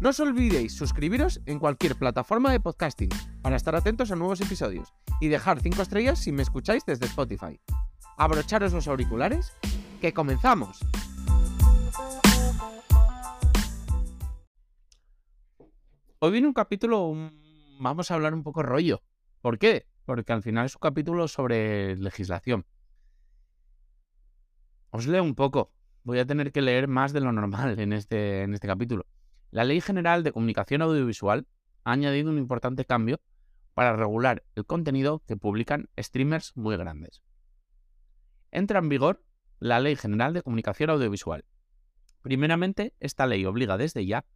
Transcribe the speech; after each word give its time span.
No 0.00 0.10
os 0.10 0.20
olvidéis 0.20 0.78
suscribiros 0.78 1.42
en 1.44 1.58
cualquier 1.58 1.98
plataforma 1.98 2.52
de 2.52 2.60
podcasting 2.60 3.10
para 3.42 3.56
estar 3.56 3.74
atentos 3.74 4.12
a 4.12 4.14
nuevos 4.14 4.40
episodios 4.40 4.94
y 5.20 5.26
dejar 5.26 5.58
5 5.58 5.82
estrellas 5.82 6.20
si 6.20 6.30
me 6.30 6.42
escucháis 6.42 6.86
desde 6.86 7.06
Spotify. 7.06 7.58
Abrocharos 8.16 8.72
los 8.72 8.86
auriculares, 8.86 9.52
que 10.00 10.12
comenzamos. 10.12 10.78
Hoy 16.20 16.30
viene 16.30 16.46
un 16.46 16.54
capítulo, 16.54 17.12
vamos 17.80 18.12
a 18.12 18.14
hablar 18.14 18.34
un 18.34 18.44
poco 18.44 18.62
rollo. 18.62 19.02
¿Por 19.40 19.58
qué? 19.58 19.88
Porque 20.04 20.32
al 20.32 20.44
final 20.44 20.66
es 20.66 20.76
un 20.76 20.80
capítulo 20.80 21.26
sobre 21.26 21.96
legislación. 21.96 22.66
Os 24.90 25.08
leo 25.08 25.24
un 25.24 25.34
poco. 25.34 25.72
Voy 26.04 26.20
a 26.20 26.24
tener 26.24 26.52
que 26.52 26.62
leer 26.62 26.86
más 26.86 27.12
de 27.12 27.20
lo 27.20 27.32
normal 27.32 27.80
en 27.80 27.92
este, 27.92 28.42
en 28.42 28.54
este 28.54 28.68
capítulo. 28.68 29.04
La 29.50 29.64
Ley 29.64 29.80
General 29.80 30.22
de 30.22 30.32
Comunicación 30.32 30.82
Audiovisual 30.82 31.46
ha 31.84 31.92
añadido 31.92 32.30
un 32.30 32.38
importante 32.38 32.84
cambio 32.84 33.20
para 33.72 33.96
regular 33.96 34.44
el 34.56 34.66
contenido 34.66 35.22
que 35.26 35.36
publican 35.36 35.88
streamers 35.98 36.56
muy 36.56 36.76
grandes. 36.76 37.22
Entra 38.50 38.78
en 38.78 38.88
vigor 38.88 39.22
la 39.58 39.80
Ley 39.80 39.96
General 39.96 40.34
de 40.34 40.42
Comunicación 40.42 40.90
Audiovisual. 40.90 41.44
Primeramente, 42.22 42.94
esta 43.00 43.26
ley 43.26 43.44
obliga 43.46 43.78
desde 43.78 44.04
ya 44.04 44.26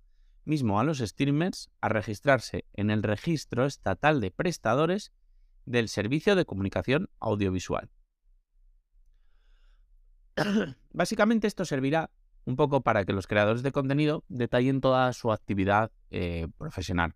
mismo 0.44 0.80
a 0.80 0.84
los 0.84 0.98
streamers 0.98 1.70
a 1.80 1.88
registrarse 1.88 2.64
en 2.72 2.90
el 2.90 3.02
registro 3.02 3.66
estatal 3.66 4.20
de 4.20 4.30
prestadores 4.30 5.12
del 5.66 5.88
servicio 5.88 6.34
de 6.36 6.44
comunicación 6.44 7.10
audiovisual. 7.20 7.90
Básicamente 10.92 11.46
esto 11.46 11.64
servirá 11.64 12.10
un 12.44 12.56
poco 12.56 12.80
para 12.80 13.04
que 13.04 13.12
los 13.12 13.26
creadores 13.26 13.62
de 13.62 13.72
contenido 13.72 14.24
detallen 14.28 14.80
toda 14.80 15.12
su 15.12 15.32
actividad 15.32 15.90
eh, 16.10 16.48
profesional. 16.58 17.14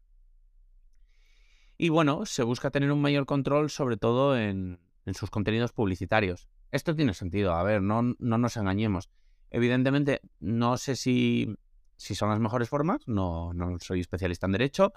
Y 1.79 1.91
bueno, 1.91 2.25
se 2.25 2.43
busca 2.43 2.71
tener 2.71 2.91
un 2.91 3.03
mayor 3.03 3.27
control 3.27 3.71
sobre 3.71 3.97
todo 3.97 4.37
en, 4.39 4.79
sus 5.13 5.31
contenidos 5.31 5.73
publicitarios. 5.73 6.49
Esto 6.73 6.95
tiene 6.97 7.15
sentido, 7.15 7.55
a 7.55 7.63
ver, 7.63 7.83
no, 7.83 8.15
no 8.19 8.39
nos 8.39 8.57
engañemos. 8.57 9.11
Evidentemente, 9.51 10.21
no 10.41 10.77
sé 10.77 10.97
si 10.97 11.55
si 11.97 12.15
son 12.15 12.29
las 12.29 12.41
mejores 12.41 12.69
formas, 12.69 13.01
no, 13.07 13.53
no 13.55 13.79
soy 13.81 14.01
especialista 14.01 14.47
en 14.47 14.53
derecho 14.53 14.93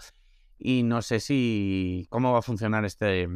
y 0.58 0.84
no 0.84 1.02
sé 1.02 1.20
si 1.20 2.08
cómo 2.10 2.34
va 2.34 2.40
a 2.40 2.42
funcionar 2.42 2.86
este 2.86 3.28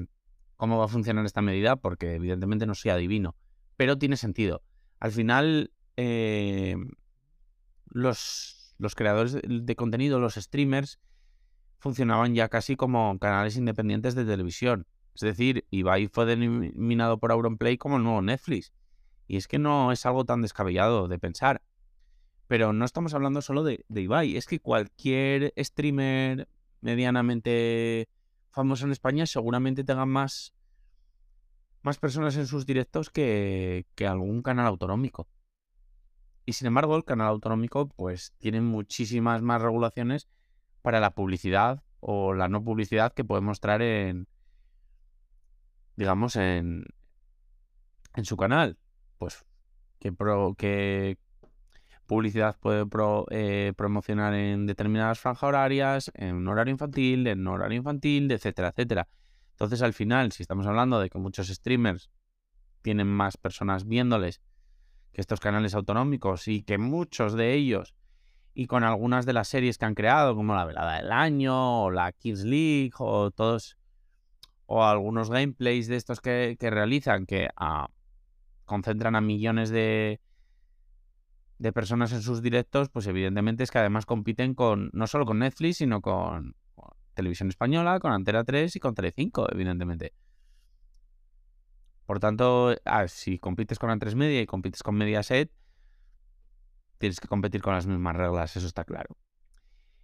cómo 0.57 0.77
va 0.77 0.85
a 0.85 0.89
funcionar 0.89 1.25
esta 1.25 1.41
medida 1.41 1.75
porque 1.77 2.15
evidentemente 2.15 2.65
no 2.65 2.75
soy 2.75 2.91
adivino, 2.91 3.35
pero 3.77 3.97
tiene 3.97 4.17
sentido. 4.17 4.63
Al 4.99 5.11
final 5.11 5.71
eh, 5.97 6.75
los, 7.93 8.75
creadores 8.95 9.37
de 9.43 9.75
contenido, 9.75 10.19
los 10.19 10.35
streamers, 10.35 10.99
funcionaban 11.79 12.33
ya 12.33 12.49
casi 12.49 12.75
como 12.75 13.17
canales 13.19 13.57
independientes 13.57 14.15
de 14.15 14.25
televisión. 14.25 14.87
Es 15.15 15.21
decir, 15.21 15.65
Ibai 15.69 16.07
fue 16.07 16.25
denominado 16.25 17.19
por 17.19 17.31
Auronplay 17.31 17.77
como 17.77 17.97
el 17.97 18.03
nuevo 18.03 18.21
Netflix. 18.21 18.73
Y 19.27 19.37
es 19.37 19.47
que 19.47 19.59
no 19.59 19.91
es 19.91 20.05
algo 20.05 20.25
tan 20.25 20.41
descabellado 20.41 21.07
de 21.07 21.19
pensar. 21.19 21.61
Pero 22.47 22.73
no 22.73 22.85
estamos 22.85 23.13
hablando 23.13 23.41
solo 23.41 23.63
de, 23.63 23.85
Ibai, 23.89 24.37
es 24.37 24.47
que 24.47 24.59
cualquier 24.59 25.53
streamer 25.57 26.47
medianamente 26.81 28.09
famoso 28.49 28.85
en 28.85 28.91
España 28.91 29.25
seguramente 29.25 29.83
tenga 29.83 30.05
más, 30.05 30.53
más 31.81 31.97
personas 31.97 32.35
en 32.35 32.47
sus 32.47 32.65
directos 32.65 33.09
que 33.09 33.85
algún 33.99 34.41
canal 34.41 34.67
autonómico. 34.67 35.27
Y 36.45 36.53
sin 36.53 36.67
embargo, 36.67 36.95
el 36.95 37.05
canal 37.05 37.27
autonómico 37.27 37.87
pues 37.87 38.33
tiene 38.37 38.61
muchísimas 38.61 39.41
más 39.41 39.61
regulaciones 39.61 40.27
para 40.81 40.99
la 40.99 41.11
publicidad 41.11 41.83
o 41.99 42.33
la 42.33 42.49
no 42.49 42.63
publicidad 42.63 43.13
que 43.13 43.23
puede 43.23 43.41
mostrar 43.41 43.81
en, 43.81 44.27
digamos, 45.95 46.35
en, 46.35 46.85
en 48.15 48.25
su 48.25 48.35
canal. 48.35 48.77
Pues 49.17 49.45
que, 49.99 50.11
pro, 50.11 50.55
que, 50.57 51.17
publicidad 52.05 52.57
puede 52.59 52.85
eh, 53.31 53.73
promocionar 53.75 54.33
en 54.33 54.65
determinadas 54.65 55.19
franjas 55.19 55.43
horarias, 55.43 56.11
en 56.15 56.35
un 56.35 56.47
horario 56.47 56.71
infantil, 56.71 57.25
en 57.27 57.39
un 57.39 57.47
horario 57.47 57.77
infantil, 57.77 58.31
etcétera, 58.31 58.69
etcétera. 58.69 59.07
Entonces, 59.51 59.81
al 59.81 59.93
final, 59.93 60.31
si 60.31 60.43
estamos 60.43 60.67
hablando 60.67 60.99
de 60.99 61.09
que 61.09 61.17
muchos 61.17 61.47
streamers 61.47 62.09
tienen 62.81 63.07
más 63.07 63.37
personas 63.37 63.87
viéndoles 63.87 64.41
que 65.13 65.21
estos 65.21 65.39
canales 65.39 65.75
autonómicos 65.75 66.47
y 66.47 66.63
que 66.63 66.77
muchos 66.77 67.33
de 67.33 67.53
ellos 67.53 67.95
y 68.53 68.67
con 68.67 68.83
algunas 68.83 69.25
de 69.25 69.33
las 69.33 69.47
series 69.47 69.77
que 69.77 69.85
han 69.85 69.95
creado, 69.95 70.35
como 70.35 70.55
la 70.55 70.65
velada 70.65 70.97
del 70.97 71.11
año 71.11 71.83
o 71.83 71.91
la 71.91 72.11
Kids 72.11 72.43
League 72.43 72.91
o 72.99 73.31
todos 73.31 73.77
o 74.65 74.83
algunos 74.83 75.29
gameplays 75.29 75.87
de 75.87 75.95
estos 75.95 76.21
que, 76.21 76.57
realizan 76.59 77.25
que 77.25 77.49
ah, 77.55 77.87
concentran 78.65 79.15
a 79.15 79.21
millones 79.21 79.69
de, 79.69 80.19
de 81.57 81.73
personas 81.73 82.11
en 82.11 82.21
sus 82.21 82.41
directos, 82.41 82.89
pues 82.89 83.07
evidentemente 83.07 83.63
es 83.63 83.71
que 83.71 83.79
además 83.79 84.05
compiten 84.05 84.53
con 84.53 84.89
no 84.93 85.07
solo 85.07 85.25
con 85.25 85.39
Netflix, 85.39 85.77
sino 85.77 86.01
con, 86.01 86.55
Televisión 87.13 87.49
Española, 87.49 87.99
con 87.99 88.11
Antena 88.11 88.43
3 88.43 88.75
y 88.75 88.79
con 88.79 88.95
Telecinco, 88.95 89.47
evidentemente. 89.51 90.13
Por 92.05 92.19
tanto, 92.19 92.75
ah, 92.85 93.07
si 93.07 93.39
compites 93.39 93.79
con 93.79 93.89
A3 93.89 94.15
Media 94.15 94.41
y 94.41 94.45
compites 94.45 94.83
con 94.83 94.95
Mediaset, 94.95 95.51
tienes 96.97 97.19
que 97.19 97.27
competir 97.27 97.61
con 97.61 97.73
las 97.73 97.87
mismas 97.87 98.15
reglas, 98.15 98.55
eso 98.55 98.67
está 98.67 98.83
claro. 98.83 99.17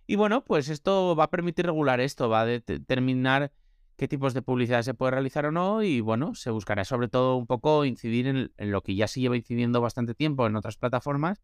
Y 0.05 0.15
bueno, 0.15 0.43
pues 0.43 0.69
esto 0.69 1.15
va 1.15 1.25
a 1.25 1.29
permitir 1.29 1.65
regular 1.65 1.99
esto, 1.99 2.29
va 2.29 2.41
a 2.41 2.45
determinar 2.45 3.51
qué 3.95 4.07
tipos 4.07 4.33
de 4.33 4.41
publicidad 4.41 4.81
se 4.81 4.93
puede 4.93 5.11
realizar 5.11 5.45
o 5.45 5.51
no 5.51 5.83
y 5.83 5.99
bueno, 5.99 6.33
se 6.33 6.49
buscará 6.49 6.85
sobre 6.85 7.09
todo 7.09 7.35
un 7.35 7.45
poco 7.45 7.83
incidir 7.85 8.27
en, 8.27 8.51
lo 8.57 8.81
que 8.81 8.95
ya 8.95 9.07
se 9.07 9.19
lleva 9.19 9.35
incidiendo 9.35 9.81
bastante 9.81 10.15
tiempo 10.15 10.47
en 10.47 10.55
otras 10.55 10.77
plataformas, 10.77 11.43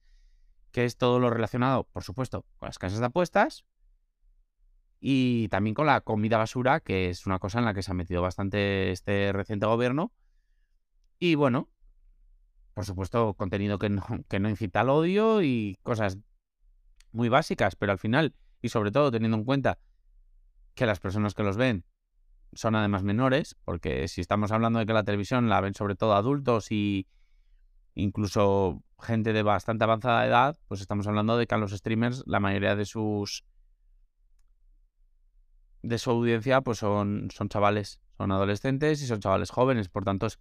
que 0.72 0.86
es 0.86 0.98
todo 0.98 1.20
lo 1.20 1.30
relacionado, 1.30 1.84
por 1.84 2.04
supuesto, 2.04 2.46
con 2.58 2.68
las 2.68 2.80
casas 2.80 3.00
de 3.00 3.06
apuestas 3.06 3.66
y 5.00 5.48
también 5.50 5.74
con 5.74 5.86
la 5.86 6.02
comida 6.02 6.38
basura, 6.38 6.80
que 6.80 7.10
es 7.10 7.28
una 7.28 7.40
cosa 7.40 7.60
en 7.60 7.66
la 7.66 7.74
que 7.74 7.84
se 7.84 7.92
ha 7.92 7.94
metido 7.94 8.22
bastante 8.22 8.92
este 8.92 9.32
reciente 9.34 9.68
gobierno. 9.68 10.12
Y 11.20 11.36
bueno, 11.36 11.70
por 12.74 12.86
supuesto, 12.86 13.34
contenido 13.36 13.80
que 13.80 13.90
no, 13.90 14.04
que 14.28 14.40
no 14.40 14.50
incita 14.50 14.82
al 14.82 14.90
odio 14.90 15.42
y 15.42 15.78
cosas 15.84 16.18
muy 17.12 17.30
básicas, 17.30 17.76
pero 17.76 17.94
al 17.94 18.00
final, 18.00 18.36
y 18.62 18.70
sobre 18.70 18.92
todo 18.92 19.12
teniendo 19.12 19.38
en 19.38 19.46
cuenta 19.46 19.80
que 20.76 20.86
las 20.86 21.00
personas 21.00 21.34
que 21.34 21.44
los 21.44 21.56
ven 21.56 21.86
son 22.54 22.76
además 22.76 23.04
menores, 23.04 23.56
porque 23.64 24.08
si 24.08 24.22
estamos 24.22 24.52
hablando 24.52 24.80
de 24.80 24.86
que 24.86 24.94
la 24.94 25.04
televisión 25.04 25.50
la 25.50 25.62
ven 25.62 25.74
sobre 25.74 25.96
todo 25.96 26.14
adultos 26.14 26.72
y 26.72 27.08
incluso 27.96 28.84
gente 29.00 29.34
de 29.34 29.44
bastante 29.44 29.84
avanzada 29.84 30.26
edad, 30.26 30.58
pues 30.68 30.82
estamos 30.82 31.08
hablando 31.08 31.38
de 31.38 31.48
que 31.48 31.56
a 31.56 31.58
los 31.58 31.72
streamers 31.72 32.24
la 32.26 32.40
mayoría 32.40 32.76
de 32.76 32.86
sus 32.86 33.46
de 35.82 35.98
su 35.98 36.10
audiencia 36.10 36.62
pues 36.62 36.80
son, 36.80 37.30
son 37.32 37.48
chavales, 37.48 38.00
son 38.18 38.32
adolescentes 38.32 39.02
y 39.02 39.08
son 39.08 39.20
chavales 39.20 39.52
jóvenes, 39.52 39.88
por 39.88 40.04
tanto 40.04 40.26
es, 40.26 40.40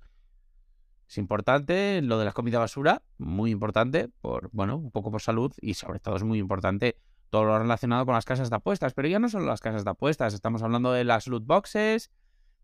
es 1.08 1.18
importante 1.18 2.00
lo 2.02 2.18
de 2.18 2.24
la 2.24 2.32
comida 2.32 2.58
basura, 2.58 3.02
muy 3.18 3.50
importante 3.50 4.08
por 4.20 4.50
bueno, 4.52 4.76
un 4.76 4.90
poco 4.90 5.10
por 5.10 5.20
salud 5.20 5.52
y 5.60 5.74
sobre 5.74 6.00
todo 6.00 6.16
es 6.16 6.22
muy 6.22 6.38
importante 6.38 6.96
todo 7.30 7.44
lo 7.44 7.58
relacionado 7.58 8.06
con 8.06 8.14
las 8.14 8.24
casas 8.24 8.48
de 8.50 8.56
apuestas, 8.56 8.94
pero 8.94 9.08
ya 9.08 9.18
no 9.18 9.28
solo 9.28 9.46
las 9.46 9.60
casas 9.60 9.84
de 9.84 9.90
apuestas, 9.90 10.34
estamos 10.34 10.62
hablando 10.62 10.92
de 10.92 11.04
las 11.04 11.26
loot 11.26 11.44
boxes, 11.44 12.10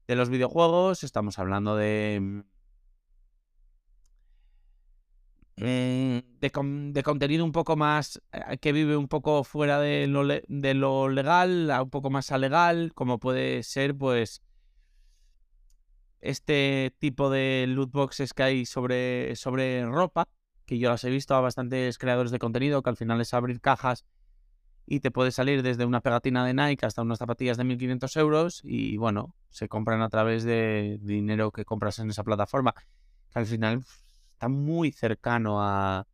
de 0.06 0.14
los 0.16 0.28
videojuegos, 0.28 1.04
estamos 1.04 1.38
hablando 1.38 1.76
de... 1.76 2.18
Mm, 2.20 2.40
eh, 5.62 6.22
de, 6.40 7.02
contenido 7.02 7.44
un 7.44 7.52
poco 7.52 7.76
más 7.76 8.22
eh, 8.32 8.56
que 8.58 8.72
vive 8.72 8.96
un 8.96 9.08
poco 9.08 9.44
fuera 9.44 9.78
de 9.78 10.06
lo, 10.06 10.26
de 10.26 10.74
lo 10.74 11.08
legal, 11.10 11.70
un 11.82 11.90
poco 11.90 12.08
más 12.08 12.32
alegal, 12.32 12.92
como 12.94 13.18
puede 13.18 13.62
ser 13.62 13.94
pues 13.94 14.42
este 16.20 16.94
tipo 16.98 17.30
de 17.30 17.66
loot 17.68 17.92
boxes 17.92 18.34
que 18.34 18.42
hay 18.42 18.66
sobre, 18.66 19.34
sobre 19.36 19.84
ropa, 19.86 20.28
que 20.66 20.78
yo 20.78 20.90
las 20.90 21.04
he 21.04 21.10
visto 21.10 21.34
a 21.34 21.40
bastantes 21.40 21.98
creadores 21.98 22.30
de 22.30 22.38
contenido, 22.38 22.82
que 22.82 22.90
al 22.90 22.96
final 22.96 23.20
es 23.20 23.34
abrir 23.34 23.60
cajas 23.60 24.04
y 24.86 25.00
te 25.00 25.10
puede 25.10 25.30
salir 25.30 25.62
desde 25.62 25.84
una 25.84 26.00
pegatina 26.00 26.44
de 26.44 26.54
Nike 26.54 26.84
hasta 26.84 27.02
unas 27.02 27.18
zapatillas 27.18 27.56
de 27.56 27.64
1.500 27.64 28.16
euros 28.16 28.60
y 28.64 28.96
bueno, 28.96 29.34
se 29.48 29.68
compran 29.68 30.02
a 30.02 30.08
través 30.08 30.44
de 30.44 30.98
dinero 31.02 31.52
que 31.52 31.64
compras 31.64 31.98
en 31.98 32.10
esa 32.10 32.24
plataforma, 32.24 32.74
que 32.74 33.38
al 33.38 33.46
final 33.46 33.84
está 34.32 34.48
muy 34.48 34.90
cercano 34.90 35.62
a, 35.62 36.06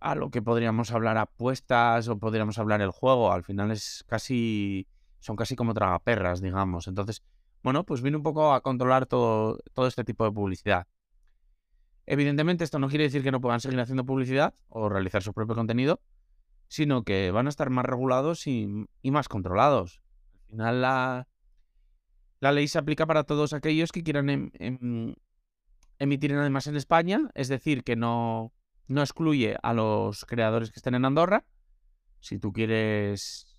a 0.00 0.14
lo 0.14 0.30
que 0.30 0.42
podríamos 0.42 0.90
hablar 0.90 1.16
apuestas 1.16 2.08
o 2.08 2.18
podríamos 2.18 2.58
hablar 2.58 2.80
el 2.82 2.90
juego. 2.90 3.32
Al 3.32 3.44
final 3.44 3.70
es 3.70 4.04
casi, 4.06 4.86
son 5.20 5.36
casi 5.36 5.56
como 5.56 5.74
tragaperras, 5.74 6.40
digamos. 6.40 6.88
Entonces, 6.88 7.22
bueno, 7.64 7.84
pues 7.84 8.02
viene 8.02 8.18
un 8.18 8.22
poco 8.22 8.52
a 8.52 8.60
controlar 8.60 9.06
todo, 9.06 9.58
todo 9.72 9.86
este 9.86 10.04
tipo 10.04 10.24
de 10.24 10.30
publicidad. 10.30 10.86
Evidentemente, 12.04 12.62
esto 12.62 12.78
no 12.78 12.90
quiere 12.90 13.04
decir 13.04 13.22
que 13.22 13.32
no 13.32 13.40
puedan 13.40 13.58
seguir 13.58 13.80
haciendo 13.80 14.04
publicidad 14.04 14.54
o 14.68 14.90
realizar 14.90 15.22
su 15.22 15.32
propio 15.32 15.54
contenido, 15.56 16.02
sino 16.68 17.04
que 17.04 17.30
van 17.30 17.46
a 17.46 17.48
estar 17.48 17.70
más 17.70 17.86
regulados 17.86 18.46
y, 18.46 18.68
más 19.02 19.28
controlados. 19.28 20.02
Al 20.42 20.50
final, 20.50 20.82
la, 20.82 21.28
la, 22.40 22.52
ley 22.52 22.68
se 22.68 22.78
aplica 22.78 23.06
para 23.06 23.24
todos 23.24 23.54
aquellos 23.54 23.92
que 23.92 24.04
quieran 24.04 24.28
em, 24.28 24.50
em, 24.58 25.14
emitir 25.98 26.34
además 26.34 26.66
en 26.66 26.76
España, 26.76 27.30
es 27.34 27.48
decir, 27.48 27.82
que 27.82 27.96
no, 27.96 28.52
no 28.88 29.00
excluye 29.00 29.56
a 29.62 29.72
los 29.72 30.26
creadores 30.26 30.70
que 30.70 30.80
estén 30.80 30.96
en 30.96 31.06
Andorra. 31.06 31.46
Si 32.20 32.38
tú 32.38 32.52
quieres 32.52 33.53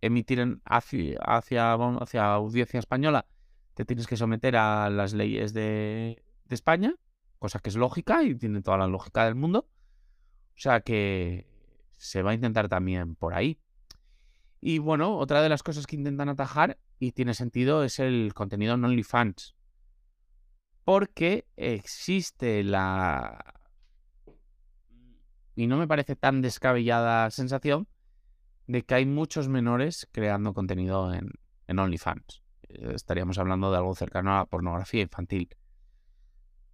emitir 0.00 0.60
hacia, 0.64 1.18
hacia, 1.20 2.32
audiencia 2.32 2.78
española, 2.78 3.26
te 3.74 3.84
tienes 3.84 4.06
que 4.06 4.16
someter 4.16 4.56
a 4.56 4.90
las 4.90 5.12
leyes 5.12 5.52
de, 5.52 6.22
de 6.44 6.54
España, 6.54 6.94
cosa 7.38 7.58
que 7.58 7.70
es 7.70 7.76
lógica 7.76 8.22
y 8.22 8.34
tiene 8.34 8.62
toda 8.62 8.78
la 8.78 8.86
lógica 8.86 9.24
del 9.24 9.34
mundo. 9.34 9.68
O 10.54 10.62
sea 10.62 10.80
que 10.80 11.46
se 11.96 12.22
va 12.22 12.32
a 12.32 12.34
intentar 12.34 12.68
también 12.68 13.14
por 13.14 13.34
ahí. 13.34 13.58
Y 14.60 14.78
bueno, 14.78 15.16
otra 15.16 15.42
de 15.42 15.48
las 15.48 15.62
cosas 15.62 15.86
que 15.86 15.96
intentan 15.96 16.28
atajar 16.28 16.78
y 16.98 17.12
tiene 17.12 17.34
sentido 17.34 17.82
es 17.82 17.98
el 17.98 18.34
contenido 18.34 18.74
en 18.74 18.84
OnlyFans. 18.84 19.54
Porque 20.84 21.46
existe 21.56 22.62
la 22.62 23.60
y 25.54 25.66
no 25.66 25.76
me 25.76 25.86
parece 25.86 26.16
tan 26.16 26.40
descabellada 26.40 27.30
sensación 27.30 27.86
de 28.70 28.82
que 28.84 28.94
hay 28.94 29.06
muchos 29.06 29.48
menores 29.48 30.08
creando 30.12 30.54
contenido 30.54 31.12
en, 31.12 31.30
en 31.66 31.78
OnlyFans. 31.78 32.42
Eh, 32.68 32.92
estaríamos 32.94 33.38
hablando 33.38 33.70
de 33.70 33.78
algo 33.78 33.94
cercano 33.94 34.38
a 34.38 34.46
pornografía 34.46 35.02
infantil. 35.02 35.56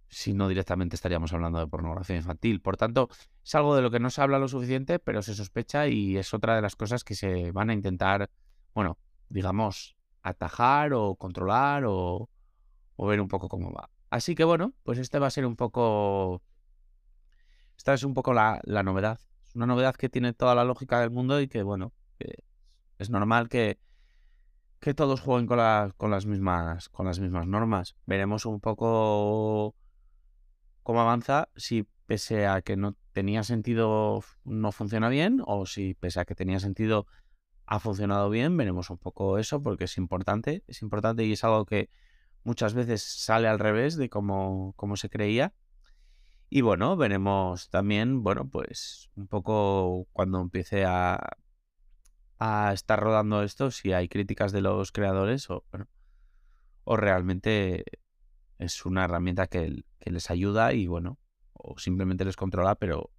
Si 0.09 0.33
no 0.33 0.47
directamente 0.47 0.95
estaríamos 0.95 1.33
hablando 1.33 1.59
de 1.59 1.67
pornografía 1.67 2.15
infantil. 2.15 2.61
Por 2.61 2.77
tanto, 2.77 3.09
es 3.43 3.55
algo 3.55 3.75
de 3.75 3.81
lo 3.81 3.91
que 3.91 3.99
no 3.99 4.09
se 4.09 4.21
habla 4.21 4.39
lo 4.39 4.47
suficiente, 4.47 4.99
pero 4.99 5.21
se 5.21 5.33
sospecha 5.33 5.87
y 5.87 6.17
es 6.17 6.33
otra 6.33 6.55
de 6.55 6.61
las 6.61 6.75
cosas 6.75 7.03
que 7.03 7.15
se 7.15 7.51
van 7.51 7.69
a 7.69 7.73
intentar, 7.73 8.29
bueno, 8.73 8.97
digamos, 9.29 9.97
atajar 10.21 10.93
o 10.93 11.15
controlar 11.15 11.83
o, 11.85 12.29
o 12.95 13.07
ver 13.07 13.19
un 13.19 13.27
poco 13.27 13.49
cómo 13.49 13.71
va. 13.71 13.89
Así 14.09 14.35
que 14.35 14.43
bueno, 14.43 14.73
pues 14.83 14.99
este 14.99 15.19
va 15.19 15.27
a 15.27 15.31
ser 15.31 15.45
un 15.45 15.55
poco 15.55 16.41
esta 17.77 17.93
es 17.93 18.03
un 18.03 18.13
poco 18.13 18.33
la, 18.33 18.59
novedad. 18.83 19.19
Una 19.57 19.65
novedad 19.65 19.95
que 19.95 20.07
tiene 20.07 20.33
toda 20.33 20.53
la 20.53 20.63
lógica 20.63 20.99
del 20.99 21.09
mundo 21.09 21.41
y 21.41 21.47
que, 21.47 21.63
bueno, 21.63 21.91
es 22.99 23.09
normal 23.09 23.49
que, 23.49 23.79
que 24.79 24.93
todos 24.93 25.19
jueguen 25.19 25.47
con, 25.47 25.57
con, 25.97 26.11
las 26.11 26.27
mismas, 26.27 26.89
con 26.89 27.07
las 27.07 27.19
mismas 27.19 27.47
normas. 27.47 27.95
Veremos 28.05 28.45
un 28.45 28.59
poco 28.59 29.73
cómo 30.83 31.01
avanza, 31.01 31.49
si 31.55 31.87
pese 32.05 32.45
a 32.45 32.61
que 32.61 32.77
no 32.77 32.95
tenía 33.13 33.41
sentido 33.41 34.23
no 34.43 34.71
funciona 34.71 35.09
bien 35.09 35.41
o 35.43 35.65
si 35.65 35.95
pese 35.95 36.19
a 36.19 36.25
que 36.25 36.35
tenía 36.35 36.59
sentido 36.59 37.07
ha 37.65 37.79
funcionado 37.79 38.29
bien, 38.29 38.55
veremos 38.57 38.91
un 38.91 38.99
poco 38.99 39.39
eso 39.39 39.63
porque 39.63 39.85
es 39.85 39.97
importante, 39.97 40.63
es 40.67 40.83
importante 40.83 41.25
y 41.25 41.31
es 41.33 41.43
algo 41.43 41.65
que 41.65 41.89
muchas 42.43 42.75
veces 42.75 43.01
sale 43.01 43.47
al 43.47 43.57
revés 43.57 43.97
de 43.97 44.07
cómo, 44.07 44.73
cómo 44.75 44.97
se 44.97 45.09
creía 45.09 45.55
y 46.49 46.61
bueno, 46.61 46.95
veremos 46.95 47.69
también, 47.69 48.23
bueno, 48.23 48.47
pues 48.49 49.09
un 49.15 49.27
poco 49.27 50.07
cuando 50.13 50.39
empiece 50.39 50.85
a, 50.85 51.37
a 52.39 52.71
estar 52.73 52.99
rodando 52.99 53.43
esto, 53.43 53.71
si 53.71 53.93
hay 53.93 54.07
críticas 54.07 54.51
de 54.51 54.61
los 54.61 54.91
creadores 54.91 55.49
o, 55.49 55.65
bueno, 55.71 55.87
o 56.83 56.95
realmente 56.95 57.83
es 58.59 58.85
una 58.85 59.05
herramienta 59.05 59.47
que, 59.47 59.83
que 59.99 60.11
les 60.11 60.31
ayuda 60.31 60.73
y 60.73 60.87
bueno, 60.87 61.19
o 61.53 61.77
simplemente 61.77 62.25
les 62.25 62.35
controla, 62.35 62.75
pero 62.75 63.11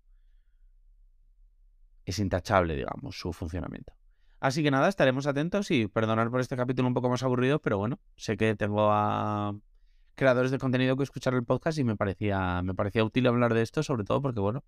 es 2.04 2.18
intachable, 2.18 2.76
digamos, 2.76 3.18
su 3.18 3.32
funcionamiento. 3.32 3.92
Así 4.40 4.62
que 4.62 4.70
nada, 4.70 4.88
estaremos 4.88 5.26
atentos 5.26 5.70
y 5.70 5.88
perdonar 5.88 6.30
por 6.30 6.40
este 6.40 6.56
capítulo 6.56 6.88
un 6.88 6.94
poco 6.94 7.10
más 7.10 7.22
aburrido, 7.22 7.60
pero 7.60 7.76
bueno, 7.76 7.98
sé 8.16 8.36
que 8.36 8.54
tengo 8.54 8.88
a 8.90 9.54
creadores 10.18 10.50
de 10.50 10.58
contenido 10.58 10.96
que 10.96 11.04
escuchar 11.04 11.32
el 11.32 11.44
podcast 11.44 11.78
y 11.78 11.84
me 11.84 11.96
parecía, 11.96 12.60
me 12.62 12.74
parecía 12.74 13.04
útil 13.04 13.26
hablar 13.28 13.54
de 13.54 13.62
esto, 13.62 13.82
sobre 13.82 14.04
todo 14.04 14.20
porque, 14.20 14.40
bueno, 14.40 14.64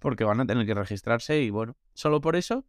porque 0.00 0.24
van 0.24 0.40
a 0.40 0.46
tener 0.46 0.66
que 0.66 0.74
registrarse 0.74 1.40
y, 1.42 1.50
bueno, 1.50 1.76
solo 1.94 2.20
por 2.20 2.34
eso 2.34 2.64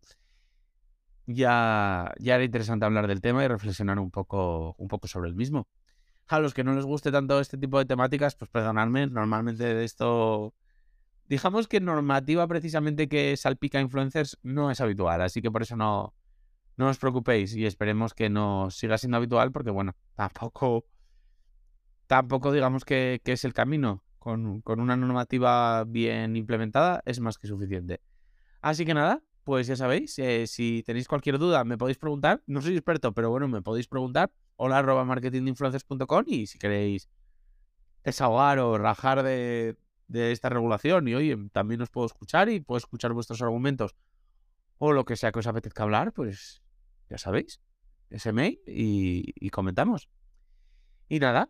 ya, 1.26 2.14
ya 2.20 2.36
era 2.36 2.44
interesante 2.44 2.86
hablar 2.86 3.08
del 3.08 3.22
tema 3.22 3.44
y 3.44 3.48
reflexionar 3.48 3.98
un 3.98 4.12
poco, 4.12 4.76
un 4.78 4.88
poco 4.88 5.08
sobre 5.08 5.30
el 5.30 5.36
mismo. 5.36 5.68
A 6.28 6.40
los 6.40 6.54
que 6.54 6.64
no 6.64 6.74
les 6.74 6.86
guste 6.86 7.12
tanto 7.12 7.40
este 7.40 7.58
tipo 7.58 7.80
de 7.80 7.86
temáticas, 7.86 8.36
pues 8.36 8.52
perdonadme, 8.52 9.08
normalmente 9.08 9.64
de 9.64 9.84
esto... 9.84 10.54
Digamos 11.30 11.68
que 11.68 11.82
normativa 11.82 12.48
precisamente 12.48 13.10
que 13.10 13.36
salpica 13.36 13.82
influencers 13.82 14.38
no 14.44 14.70
es 14.72 14.80
habitual, 14.80 15.22
así 15.22 15.42
que 15.42 15.52
por 15.52 15.62
eso 15.62 15.76
no, 15.76 16.14
no 16.78 16.88
os 16.90 16.98
preocupéis 16.98 17.54
y 17.56 17.66
esperemos 17.66 18.14
que 18.14 18.30
no 18.30 18.70
siga 18.70 18.98
siendo 18.98 19.18
habitual 19.18 19.52
porque, 19.52 19.72
bueno, 19.72 19.94
tampoco 20.16 20.86
tampoco 22.08 22.52
digamos 22.52 22.86
que, 22.86 23.22
es 23.24 23.46
el 23.46 23.54
camino. 23.54 24.04
Con, 24.18 24.62
una 24.66 24.98
normativa 24.98 25.86
bien 25.86 26.36
implementada 26.36 27.02
es 27.06 27.22
más 27.22 27.38
que 27.38 27.48
suficiente. 27.48 28.02
Así 28.62 28.84
que 28.84 28.94
nada, 28.94 29.24
pues 29.46 29.68
ya 29.68 29.78
sabéis, 29.78 30.20
eh, 30.20 30.48
si 30.48 30.84
tenéis 30.86 31.08
cualquier 31.08 31.38
duda 31.38 31.64
me 31.64 31.78
podéis 31.78 31.98
preguntar. 31.98 32.44
No 32.46 32.62
soy 32.62 32.74
experto, 32.74 33.14
pero 33.14 33.30
bueno, 33.30 33.48
me 33.48 33.62
podéis 33.62 33.88
preguntar. 33.88 34.32
Hola 34.58 34.80
arroba 34.80 35.06
marketinginfluencers.com 35.06 36.24
y 36.26 36.48
si 36.48 36.60
queréis 36.60 37.08
desahogar 38.04 38.60
o 38.60 38.78
rajar 38.78 39.24
de, 39.24 39.78
esta 40.10 40.50
regulación 40.50 41.08
y 41.08 41.16
oye, 41.16 41.38
también 41.54 41.82
os 41.82 41.90
puedo 41.90 42.08
escuchar 42.08 42.50
y 42.50 42.60
puedo 42.60 42.78
escuchar 42.78 43.14
vuestros 43.14 43.42
argumentos 43.42 43.96
o 44.78 44.92
lo 44.92 45.06
que 45.06 45.16
sea 45.16 45.32
que 45.32 45.40
os 45.40 45.48
apetezca 45.48 45.84
hablar, 45.84 46.12
pues 46.12 46.62
ya 47.10 47.18
sabéis, 47.18 47.62
ese 48.10 48.34
mail 48.34 48.60
y 48.66 49.50
comentamos. 49.52 50.10
Y 51.08 51.20
nada, 51.20 51.50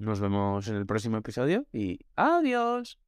nos 0.00 0.18
vemos 0.18 0.66
en 0.68 0.76
el 0.76 0.86
próximo 0.86 1.18
episodio 1.18 1.66
y 1.72 2.00
adiós. 2.16 2.98